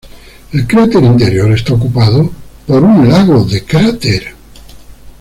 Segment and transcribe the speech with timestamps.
[0.51, 2.31] El cráter interior está ocupado
[2.65, 4.29] por un lago de cráter.